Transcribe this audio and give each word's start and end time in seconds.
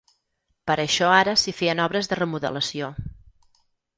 Per 0.71 0.77
això 0.83 1.09
ara 1.17 1.35
s’hi 1.41 1.53
feien 1.59 1.83
obres 1.85 2.11
de 2.13 2.19
remodelació. 2.21 2.91